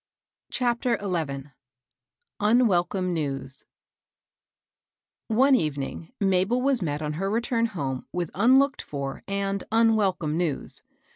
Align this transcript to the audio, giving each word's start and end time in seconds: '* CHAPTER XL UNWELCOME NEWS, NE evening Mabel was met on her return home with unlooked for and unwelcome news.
'* 0.29 0.43
CHAPTER 0.51 0.97
XL 0.99 1.49
UNWELCOME 2.39 3.13
NEWS, 3.13 3.65
NE 5.29 5.55
evening 5.63 6.11
Mabel 6.19 6.59
was 6.59 6.81
met 6.81 7.03
on 7.03 7.13
her 7.13 7.29
return 7.29 7.67
home 7.67 8.07
with 8.11 8.31
unlooked 8.33 8.81
for 8.81 9.21
and 9.27 9.63
unwelcome 9.71 10.37
news. 10.37 10.81